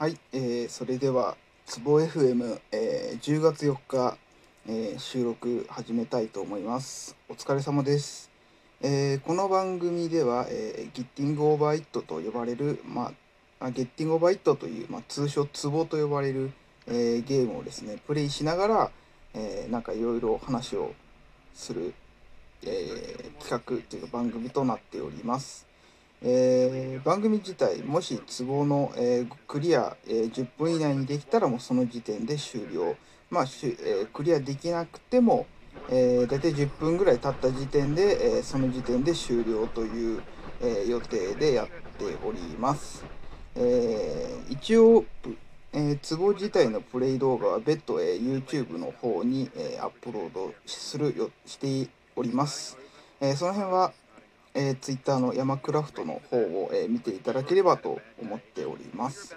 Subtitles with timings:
[0.00, 1.36] はい、えー、それでは、
[1.66, 4.16] つぼ FM、えー、10月4日、
[4.68, 7.16] えー収録始めたいと思います。
[7.28, 8.30] お疲れ様です。
[8.80, 13.12] えーこの番組では、えー、ゲッティングオーバーイットと呼ばれる、ま、
[13.58, 16.52] あゲッティングオーバーイットという、まあ、通称ツボと呼ばれる、
[16.86, 18.90] えーゲームをですね、プレイしながら、
[19.34, 20.94] えーなんかいろいろ話を
[21.54, 21.92] する、
[22.62, 25.67] えー企画というか番組となっております。
[26.22, 32.96] えー番組自体もし都合の、えークリア、えー10分以内にできたらもうその時点で終了。
[33.30, 35.46] まあ、しえクリアできなくても、
[35.90, 40.22] え、大体10分ぐらい経った時点で、えその時点で終了という、
[40.62, 41.68] え予定でやっ
[41.98, 43.04] ております、
[43.54, 45.04] え一応
[45.74, 52.76] えー、ツボ自体のプレイ動画は別途、えー YouTube の方に、えーアップロードするよしております、
[53.20, 53.92] えーその辺は
[54.58, 59.36] えー、Twitter の山クラフトの方を、えー見ていただければと思っております。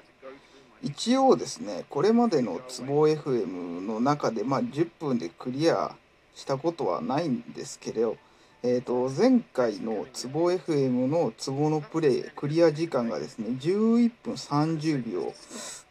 [0.81, 5.95] 一応ですね、これまでのツボ FM の中で、まあ、10分でクリア
[6.33, 8.17] したことはないんですけれど、
[8.63, 15.33] えー、と前回のツボ FM のツボのプレイクリア時間がですね11分30秒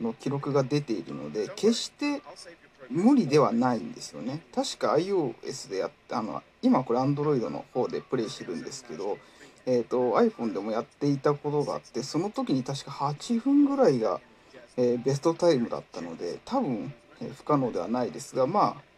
[0.00, 2.22] の記録が出ているので決して
[2.90, 4.40] 無理ではないんですよね。
[4.52, 9.16] 確か iOS でやって、あの、今これ Android の方でプレイしてるんですけど、
[9.64, 14.20] えっ、と、iPhone でもやっていたことがあって、その時に確か8分ぐらいが、
[14.76, 18.89] えーベストタイムだったので、多分、えー不可能ではないですが、まあ、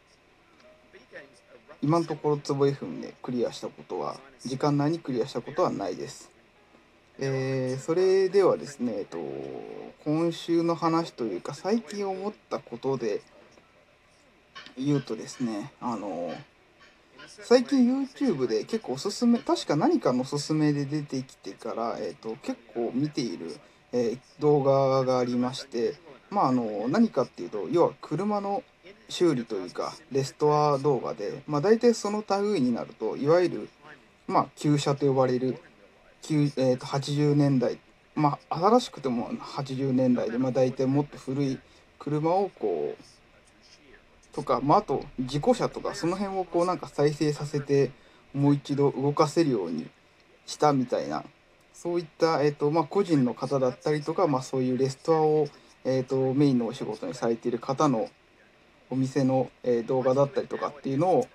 [1.83, 6.31] 今のところツボ F でクリアしたことは、時間内にクリアしたことはないです。
[7.19, 9.19] えーそれではですね、えっと、
[10.05, 13.21] 今週の話というか、最近思ったことで
[14.79, 16.33] 言うとですね、あの、
[17.27, 23.57] 最近 YouTube で結構おすすめ、確か何かのおすすめで出てきてから、えっと、結構見ている、
[23.91, 25.95] えー動画がありまして、
[26.31, 28.63] まあ、あの、何かっていうと、要は車の
[29.13, 33.69] 修理というか、レストア動画で、まあ、大体その類になると、いわゆる、
[34.27, 35.59] まあ、旧車と呼ばれる、
[36.25, 37.79] えー、と80年代、
[38.14, 41.59] まあ、新しくても80年代で、まあ、大体もっと古い
[41.98, 43.05] 車をこう、
[44.33, 47.91] とか、まあ、あと事故車とかその辺をこうなんか再生させて
[48.33, 49.89] もう一度動かせるように
[50.47, 51.23] したみたいな
[51.75, 55.48] そういった、えーとまあ、個人の方だったりとか、まあ、そういうレストアを、
[55.85, 58.09] えー、とメインのお仕事にされている方の
[58.92, 61.27] お店の、え動画だったりとかっていうのを、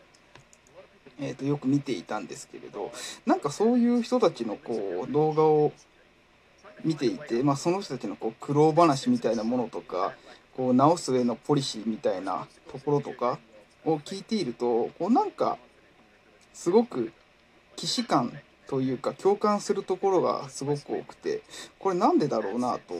[1.19, 2.91] えー、とよく見ていたんですけれど
[3.25, 5.71] なんかそういう人たちのこう動画を
[6.85, 10.13] 見ていて、まあ、その人たちのこう苦労話みたいなものとか
[10.55, 13.39] こう直す上のポリシーみたいなところとか
[13.83, 15.57] を聞いているとこうなんか
[16.53, 17.11] すごく
[17.75, 18.31] 既視感
[18.67, 21.41] というか共感するところがすごく多くて
[21.79, 22.93] これなんでだろうなと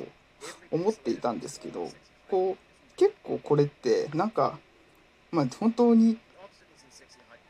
[0.71, 1.91] 思っていたんですけど
[2.31, 2.66] こう
[2.97, 4.57] 結構これってなんか
[5.31, 6.17] まあ本当に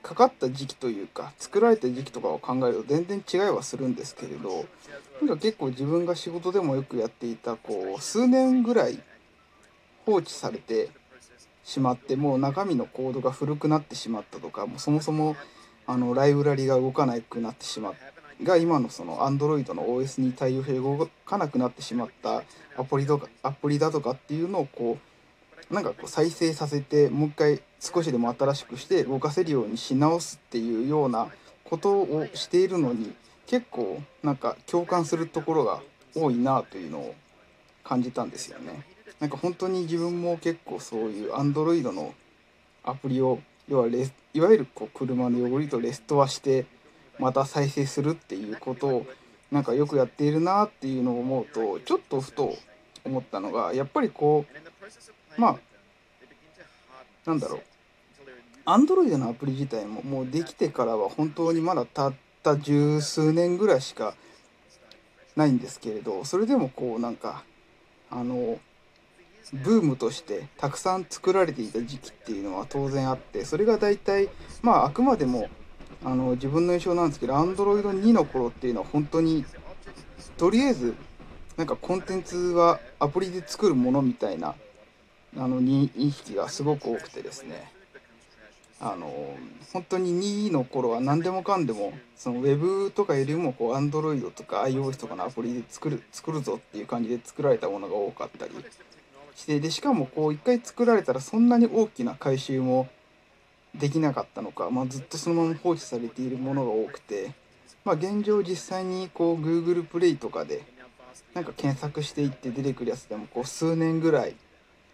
[0.03, 4.65] かかった時期というか作られた時期とかを考えると全然違いはするんですけれど
[5.21, 8.99] なんか結構自分が仕事でもよくやっていたこう数年ぐらい
[10.05, 10.89] 放置されて
[11.65, 15.35] しまってもう中身のコードが古くなってしまったとかもうそもそも
[15.85, 17.95] あのライブラリが動かなくなってしまう
[18.43, 22.43] が今のその Android の OS に対応して動かなくなってしまった
[22.77, 25.16] アプリとかアプリだとかっていうのをこう
[25.69, 31.27] なんかこう再生させてもう一回少しでも新しくして動かせるようにし直すっていうような
[31.63, 33.13] ことをしているのに
[33.45, 35.81] 結構なんか共感するところが
[36.15, 37.15] 多いなというのを
[37.83, 38.83] 感じたんですよね。
[39.19, 42.13] なんか本当に自分も結構そういう Android の
[42.83, 46.65] アプリを要はレいわゆるこう車の汚れとレストアして
[47.19, 49.05] また再生するっていうことを
[49.51, 52.55] なんかよくやっているなっていうのを思うとちょっとふと
[53.03, 54.77] 思ったのがやっぱりこう
[55.37, 55.57] まあ
[57.25, 57.61] なんだろう。
[58.65, 64.13] Android のアプリ自体ももうできてからは本当にまだたった十数年ぐらいしか
[65.37, 67.45] ないんですけれどそれでもこうなんか
[68.09, 68.59] あの
[69.53, 74.27] ブームとしてたくさん作られていた時期っていうのは当然あってそれが大体
[74.61, 75.47] まああくまでも
[76.03, 79.45] あの自分の印象なんですけど Android2 の頃っていうのは本当に
[80.37, 80.95] とりあえず
[81.55, 84.55] なんかコンテンツはアプリで作るものみたいな
[85.37, 87.71] あの認識がすごく多くてですね。
[88.79, 89.35] あの
[89.73, 98.53] 本当に2位の頃は何でもかんでもそのウェブとかよりもこう Android とか iOS とかのアプリで作る作るぞっていう感じで作られたものが多かったり
[99.35, 102.87] してでしかもこう一回作られたらそんなに大きな回収も
[103.73, 107.33] できなかったのか、まあ、ずっとそのまま放置されているものが多くて、
[107.85, 110.63] まあ、現状実際にこう Google プレイとかで
[111.33, 114.35] なんか検索していって出てくるやつでもこう数年ぐらい、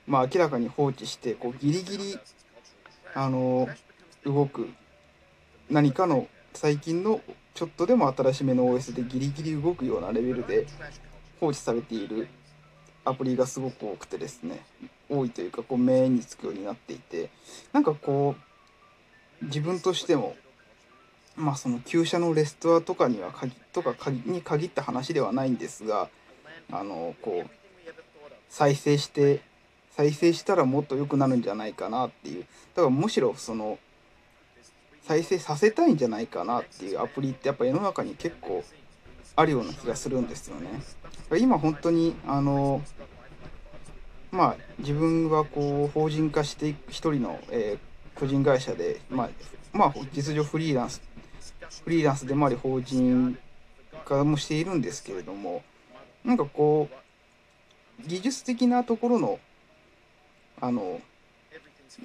[0.08, 2.20] まあ、明らかに放置してこうギリギリ
[3.16, 3.70] あの
[4.26, 4.70] 動く
[5.70, 7.22] 何かの最近の
[7.54, 10.66] ちょっとでも新しめの OS でギリギリ動くようなレベルで
[11.40, 12.28] 放置されている
[13.06, 14.66] アプリがすごく多くてですね
[15.10, 17.30] 多いというかこう目につくようになっていて
[17.72, 18.36] なんかこ
[19.42, 20.36] う自分としても
[21.36, 26.10] まあその旧車のレストアとかには限とかに限った話ではないんですが
[26.72, 27.50] あのこう
[28.50, 29.42] 再生して
[29.96, 32.46] 再生したらもっと良くなるんじゃないかなっていう
[32.76, 33.78] だからむしろその
[35.04, 38.64] 再生させたいんじゃないかなっていうアプリってやっぱ世の中に結構
[39.36, 40.70] あるような気がするんですよね。
[41.40, 42.82] 今本当にあの
[44.32, 49.30] まあ自分はこう法人化して一人の、えー、個人会社で、まあ、
[49.74, 51.02] まあ実情フリーランス
[51.84, 53.38] フリーランスでもあり法人
[54.06, 55.64] 化もしているんですけれども
[56.24, 59.40] なんかこう技術的なところの
[60.64, 61.02] あの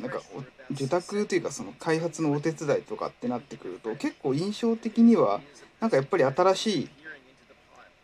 [0.00, 0.20] なんか
[0.72, 5.40] 受託というかその開発のお手伝いとかってなってくると結構印象的には
[5.78, 6.88] なんかやっぱり新しい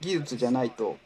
[0.01, 0.97] 技術じゃないと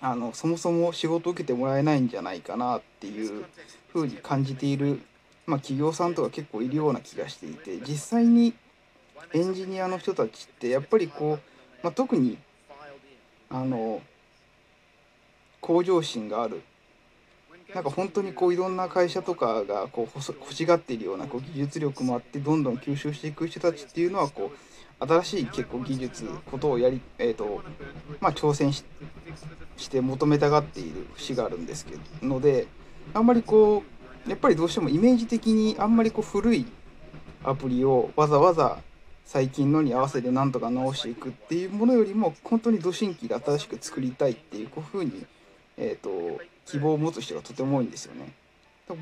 [0.00, 3.44] あのそもそも仕事を受けてもらえないんじゃないかなっていう
[3.92, 5.02] ふうに感じている、
[5.46, 8.54] まあ、企業さんとか結構いるような気がしていて実際に
[9.34, 11.40] エンジニアの人たちってやっぱりこう、
[11.84, 12.38] まあ、特に
[13.50, 14.02] あの
[15.60, 16.60] 向上心がある
[17.74, 27.62] なんか本当にこういろんな会社とかがこう欲しがっているようなこう技術力もあってどんどん吸収していく人たちっていうのはこう新しい結構技術ことをやり、えーと
[28.20, 28.82] まあ、挑戦し
[29.88, 32.66] て求めたがっている節があるんですけどので
[33.14, 33.84] あんまりこ
[34.26, 36.66] うやっぱりどうしてもイメージ的にあんまりこう古い
[37.44, 38.78] アプリをわざわざ
[39.24, 45.26] 最近のに合わせてなんとか直していくっていうものよりも本当にド新規で新しく作りたいっていうこういうふうに、
[45.76, 48.32] えーと、希望を持つ人がとても多いんですよね。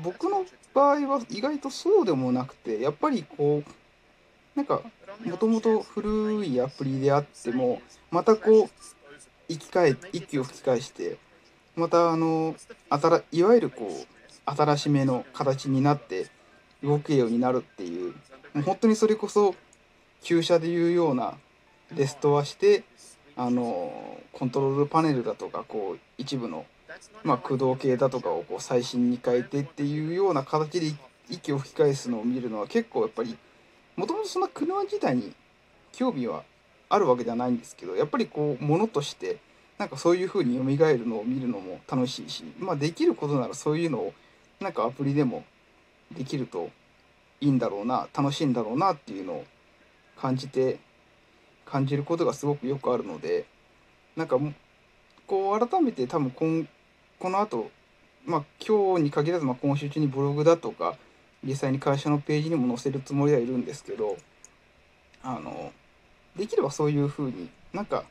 [0.03, 4.81] 僕の場合は意外とそうでもなくてやっぱりこうなんか
[5.23, 7.81] もともと古いアプリであっても
[8.11, 8.69] またこう
[9.47, 11.17] 生き返息を吹き返して
[11.75, 12.55] またあの
[12.89, 16.27] 新いわゆるこう新しめの形になって
[16.83, 18.13] 動けるようになるっていう
[18.65, 19.55] 本当にそれこそ
[20.21, 21.35] 旧車でいうような
[21.95, 22.83] レストアして
[23.35, 26.65] あのコントロールパネルだとかこう一部の、
[27.23, 30.93] まあ、駆動系だとかをこう最新に変えてっていうような形で
[31.29, 33.37] 息を吹き返すのを見るのは結構やっぱり
[33.95, 35.33] もともとそんな車自体に
[35.91, 36.43] 興味は
[36.89, 39.37] あるわけではないんですけどやっぱりこうものとして
[39.77, 44.13] なんかそういう風に蘇るのを見るのも楽しいしまあできることならそういうのを
[44.59, 45.43] なんかアプリでも
[46.15, 46.69] できると
[47.41, 49.45] いいんだろうな楽しいんだろうなっていうのを
[50.15, 50.79] 感じて
[51.65, 53.45] 感じることがすごくよくあるので
[54.15, 54.39] なんか
[55.27, 56.67] こう改めて多分こん
[57.19, 57.71] この後
[58.25, 60.95] まあ今日に限らずまあ今週中にブログだとか
[61.43, 64.17] 実際に会社のページにも載せるつもりはいるんですけど
[65.23, 65.71] あの
[66.35, 68.03] できればそういうふうになんか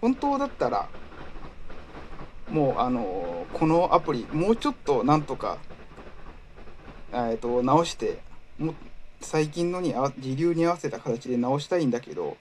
[0.00, 0.88] 本当だったら
[2.48, 5.58] もうあのこのアプリもうちょっとなんとか
[7.12, 8.18] えっと直して
[8.58, 8.74] も
[9.20, 12.36] 最近のに時流に合わせた形で直したいんだけど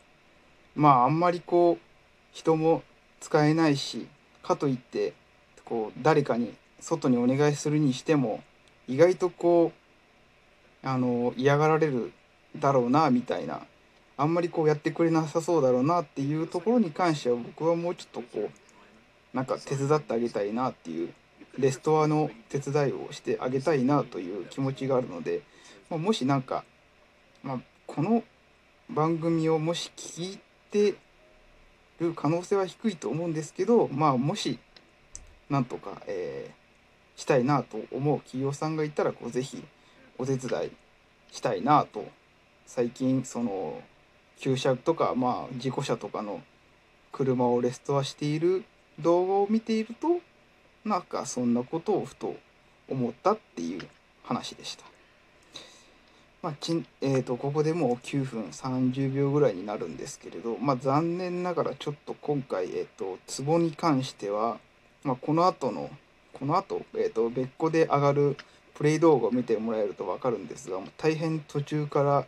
[0.75, 1.83] まああんまりこう
[2.31, 2.83] 人も
[3.19, 4.07] 使えないし
[4.43, 5.13] かといって
[5.67, 8.43] こう誰かに外にお願いするにしても
[8.87, 9.71] 意外とこ
[10.83, 12.11] うあの嫌がられる
[12.55, 13.61] だろうなみたいな。
[14.19, 21.13] あんまりこうやってくれなさそうだろうなっていうところに関しては僕はもうちょっとこうなんか手伝ってあげたいなっていう
[21.59, 25.43] レストアの手伝いをしてあげたいなという気持ちがあるので
[25.89, 26.65] まあ、もしなんか、
[27.43, 28.23] まあ、この
[28.89, 30.95] 番組をもし聞いて
[31.99, 34.59] る可能性は低いと思うんですけど、まあ、もし
[35.49, 39.63] なんとか、えー、したいなと思う企業さんがいたらこうぜひ
[40.17, 40.71] お手伝い
[41.31, 42.05] したいなと
[42.65, 43.81] 最近その
[44.37, 46.41] 旧車とか、まあ、事故車とかの
[47.11, 48.63] 車をレストアしている
[48.99, 50.19] 動画を見ていると
[50.85, 52.35] なんかそんなことをふと
[52.89, 53.87] 思ったっていう
[54.23, 54.85] 話でした。
[56.41, 64.59] まあちえーと、ここでもう9分30秒ぐらいになるんですけれど、まあ、残念ながらちょっと今回、えーと、ツボに関しては、
[65.03, 65.89] まあ、この後の
[66.33, 68.37] この後、えーと、別個で上がる
[68.75, 72.25] プレイ動画を見てもらえると分かるんですが大変途中から、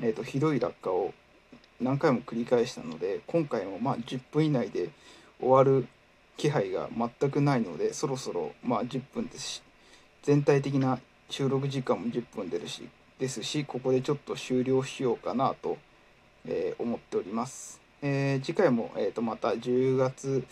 [0.00, 1.12] えー、とひどい落下を
[1.80, 4.90] 何回も繰り返したので今回もまあ10分以内で
[5.40, 5.88] 終わる
[6.36, 9.62] 気配が全くないのでそろそろまあ10分ですし
[10.22, 12.88] 全体的な収録時間も10分出るし
[13.18, 15.76] ですしここでちょっと終了しようかなと、
[16.46, 20.44] えー、思っております、えー、次回も、えー、とまた10月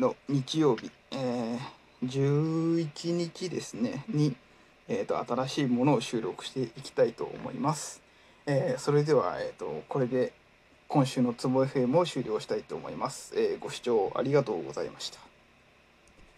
[0.00, 4.34] の日曜日、えー、11日ですねに、
[4.88, 8.02] えーと、新しいものを収録していきたいと思います。
[8.46, 10.32] えー、それでは、えーと、これで
[10.88, 13.34] 今週のつぼ FM を終了したいと思います。
[13.36, 15.29] えー、ご視聴ありがとうございました。